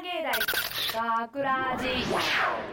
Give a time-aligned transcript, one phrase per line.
[0.00, 1.88] 芸大学ラジ。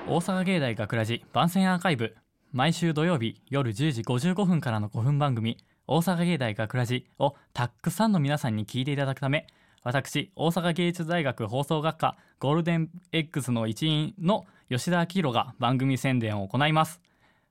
[0.08, 2.16] 大阪芸大学ラジ番宣アーカイブ。
[2.54, 5.58] 毎週土曜日夜10時55分からの5分番組
[5.88, 9.48] 「大阪芸大学ラジをたくさんの皆さんに聞いていただくため
[9.82, 17.02] 私大阪芸術大学放送学科ゴールデン X の一員の吉田明宏が番組宣伝を行います。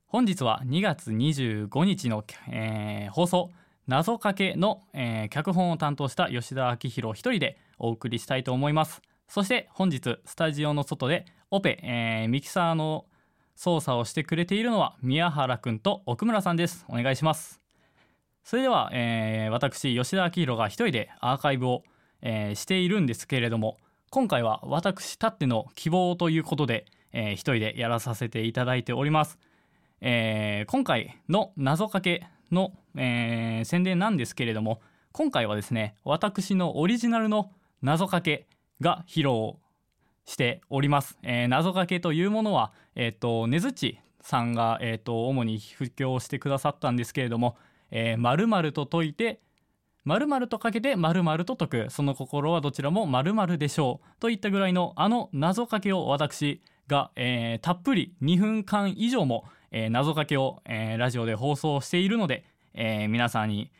[0.06, 3.50] 本日は2月25日の、えー放送
[3.88, 9.02] 謎かけの、えー脚本を担当した吉田明宏一人でお送りしたいと思います。
[9.28, 13.06] そして本日スタジオの外でオペ、えーミキサーの
[13.56, 16.84] 操作をしてくれているのは宮原くんと奥村さんです。
[16.88, 17.60] お願いします。
[18.42, 21.82] それでは、えー私吉田明宏が一人でアーカイブを、
[22.22, 23.78] えーしているんですけれども
[24.10, 29.38] 今回は私たっての希望ということで、えー一人でやらさせていただいております。
[30.00, 34.80] えー今回の謎かけの、えー宣伝なんですけれども
[35.12, 38.46] 今回はですね私のオリジナルの謎かけ
[38.80, 39.60] が披露
[40.26, 47.56] しております、えー謎かけというものはえっ、とねずっちさんが、えー、と主に布教してくださったんですけれども
[47.90, 49.40] 「えー、〇〇と解いて
[50.04, 51.86] 〇〇とかけて〇〇と解く。
[51.90, 54.20] その心はどちらも〇〇でしょう。
[54.20, 63.70] といったぐらいのあの謎かけを私が、えーたっぷり2分間以上も、えー謎かけを、えーラジオで放送しているので、皆さんに、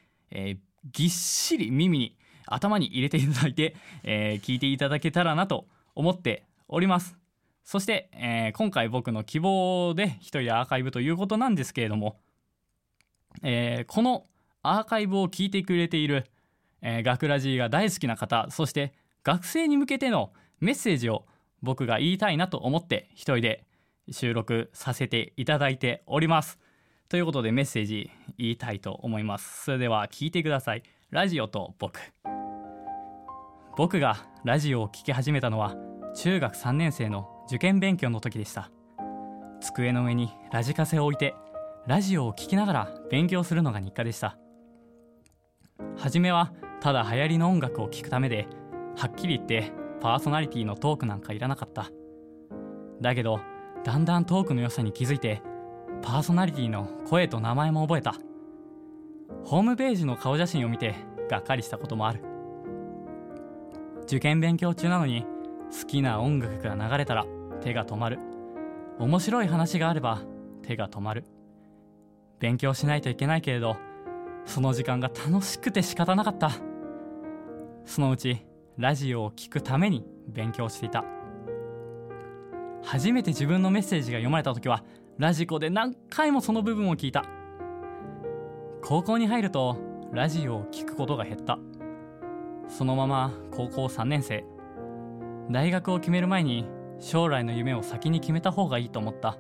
[0.92, 7.16] ぎっしり耳に頭に入れていただいて、えー聞いていただけたらなと思っております。
[7.64, 12.18] そして、えー今回僕の希望で一人でアーカイブということなんですけれども、
[13.42, 14.26] えーこの
[14.62, 16.26] アーカイブを聞いてくれている、
[16.82, 21.26] えー学ラジーが大好きな方そして学生に向けてのメッセージを
[21.62, 23.64] 僕が言いたいなと思って一人で
[24.10, 26.58] 収録させていただいております。
[27.08, 29.64] ということでメッセージ言いたいと思います。
[29.64, 30.82] それでは聞いてください。
[31.10, 32.00] ラジオと僕。
[33.76, 35.74] 僕がラジオを聴き始めたのは
[36.14, 38.70] 中学3年生の受験勉強の時でした。
[39.60, 41.34] 机の上にラジカセを置いて
[41.88, 44.38] ラジオを聴きながら勉強するのが日課でした。
[45.96, 48.46] 初めはただ流行りの音楽を聴くためで
[48.96, 51.90] はっきり言ってパーソナリティのトークなんかいらなかった。
[53.00, 53.40] だけど
[53.82, 55.42] だんだんトークの良さに気づいて
[56.00, 58.14] パーソナリティの声と名前も覚えた。
[59.42, 60.94] ホームページの顔写真を見て
[61.28, 62.33] がっかりしたこともある。
[64.06, 65.24] 受験勉強中なのに
[65.70, 67.26] 好きな音楽が流れたら
[67.62, 68.18] 手が止まる。
[68.98, 70.22] 面白い話があれば
[70.62, 71.24] 手が止まる。
[72.38, 73.76] 勉強しないといけないけれど
[74.44, 76.50] その時間が楽しくて仕方なかった。
[77.86, 78.44] そのうち
[78.76, 81.04] ラジオを聴くために勉強していた。
[82.82, 84.84] 初めて自分のメッセージが読まれた時は
[85.16, 87.24] ラジコで何回もその部分を聞いた。
[88.82, 89.78] 高校に入ると
[90.12, 91.58] ラジオを聴くことが減った。
[92.68, 94.44] そのまま高校3年生。
[95.50, 96.66] 大学を決める前に
[96.98, 99.38] 将来の夢を先に決めた方がいいと思った。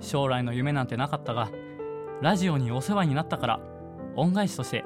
[0.00, 1.50] 将来の夢なんてなかったが
[2.22, 3.60] ラジオにお世話になったから
[4.16, 4.84] 恩返しとして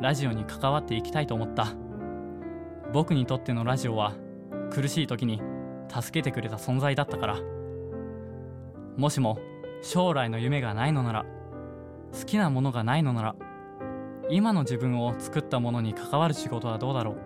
[0.00, 1.68] ラジオに関わっていきたいと思った。
[2.92, 4.14] 僕にとってのラジオは
[4.70, 5.42] 苦しい時に
[5.88, 7.36] 助けてくれた存在だったから。
[8.96, 9.38] もしも
[9.82, 11.26] 将来の夢がないのなら
[12.12, 13.34] 好きなものがないのなら
[14.30, 17.16] 今の自分を作ったものに関わる仕事はどうだろう。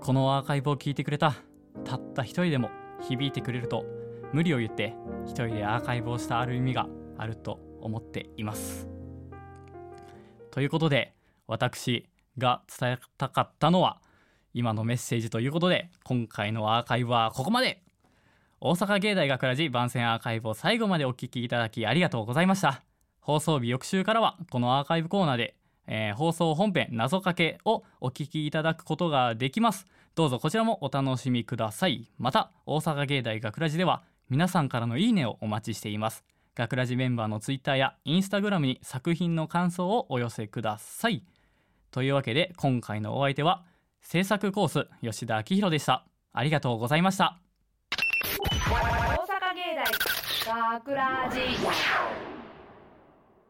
[0.00, 1.34] このアーカイブを聞いてくれた
[1.84, 3.84] たった一人でも響いてくれると
[4.32, 4.94] 無理を言って
[5.24, 8.88] 一人でアーカイブをしたある意味があると思っています。
[10.50, 11.14] ということで
[11.46, 14.00] 私が伝えたかったのは
[14.54, 17.82] 今のメッセージということで今回のアーカイブはここまで。
[18.60, 22.87] 大阪芸大学ラジ番宣アーカイブを最後までお聞きいただきありがとうございました。
[23.28, 25.54] 放送日翌週からはこのアーカイブコーナーで、
[25.86, 29.84] えー放送本編謎かけをお聞きいただくことができます。
[30.14, 32.10] どうぞこちらもお楽しみください。
[32.16, 36.24] また大阪芸大学ラジでは皆さんからのいいねをお待ちしています。
[36.54, 41.22] 学ラジメンバーのツイッターやインスタグラムに作品の感想をお寄せください。
[41.90, 43.62] というわけで今回のお相手は
[44.00, 46.06] 制作コース吉田明宏でした。
[46.32, 47.38] ありがとうございました。
[47.90, 47.94] 大
[48.48, 49.76] 阪芸
[50.46, 51.40] 大学ラジ。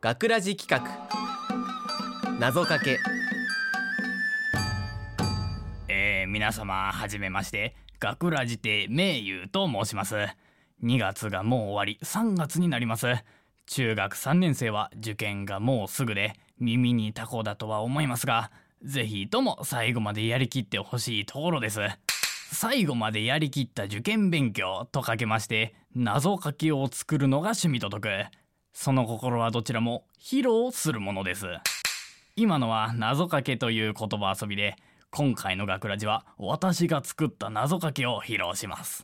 [0.01, 1.09] 学ラジ企画。
[2.39, 3.01] 謎かけ。
[5.89, 7.75] えー、皆様はじめまして。
[7.99, 10.15] 学ラジ亭名優と申します。
[10.85, 11.99] 2月がもう終わり。
[12.05, 13.09] 3月になります。
[13.67, 18.53] 中学3年生は受験がもうすぐで耳にタコだとは思いますが
[18.83, 21.81] ぜひとも最後までやりきってほしいところです。
[22.53, 28.09] 最後までやりきった受験勉強とかけまして謎かけを作るのが趣味と解く。
[28.81, 31.47] その心はどちらも披露するものです。
[32.37, 34.77] 今のは謎かけという言葉遊びで
[35.11, 39.03] 今回の学ラジは私が作った謎かけを披露します。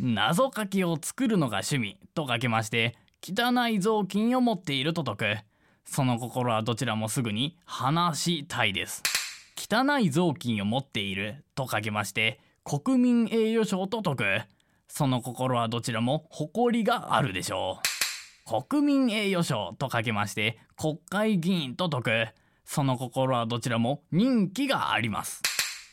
[0.00, 5.36] 謎かけを作るのが趣味とかけまして汚い雑巾を持っていると解く。
[5.84, 9.02] その心はどちらもすぐに話したいです。
[9.54, 14.24] 汚い雑巾を持っているとかけまして国民栄誉賞と解く。
[14.88, 17.99] その心はどちらも誇りがあるでしょう。
[18.50, 22.28] 国民栄誉賞とかけまして国会議員と解く。
[22.64, 25.40] その心はどちらも人気があります。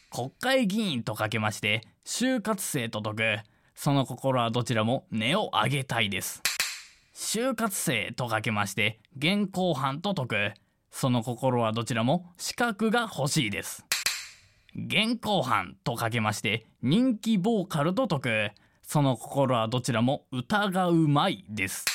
[0.09, 3.37] 国会議員とかけまして就活生と解く。
[3.75, 6.41] その心はどちらも値を上げたいです。
[7.13, 10.53] 就活生とかけまして現行犯と解く。
[10.89, 13.85] その心はどちらも資格が欲しいです。
[14.73, 18.51] 現行犯とかけまして人気ボーカルと解く。
[18.81, 21.85] その心はどちらも疑うまいです。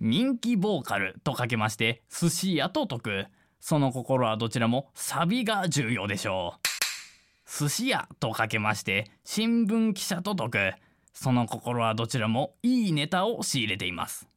[0.00, 3.26] 人気ボーカルとかけまして寿司屋と解く。
[3.60, 6.66] その心はどちらもサビが重要でしょう。
[7.50, 10.72] 寿司屋とかけまして新聞記者と解く。
[11.14, 14.28] その心はどちらもいいネタを仕入れています。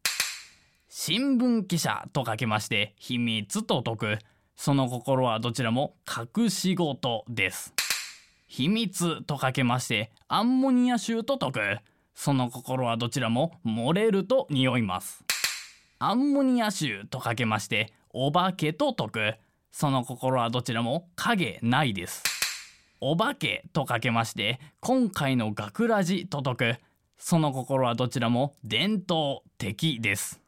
[0.88, 4.18] 新聞記者とかけまして秘密と解く。
[4.56, 7.74] その心はどちらも隠し事です。
[8.48, 11.60] 秘密とかけましてアンモニア臭と解く。
[12.16, 15.29] その心はどちらも漏れると匂います。
[16.02, 19.34] アンモニア臭とかけましてお化けと解く
[19.70, 22.24] その心はどちらも影ないです。
[23.02, 26.76] お化けとかけまして今回の学ラジと解く
[27.18, 30.40] その心はどちらも伝統的です。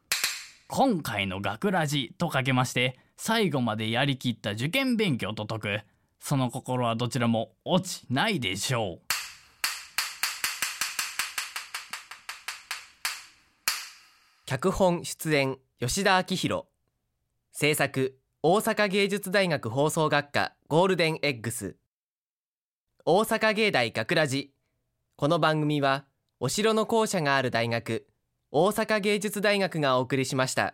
[0.70, 5.80] 今回の学ラジとかけまして最後までやりきった受験勉強と解く
[6.22, 9.11] その心はどちらも落ちないでしょう。
[14.54, 16.66] 脚本出演吉田明宏
[17.54, 21.78] 制作大阪芸術大学放送学科ゴールデンエッグス。
[23.06, 24.52] 大阪芸大学ラジ。
[25.16, 26.04] この番組は
[26.42, 28.06] お城の校舎がある大学
[28.52, 30.70] 大阪芸術大学がお送りしました。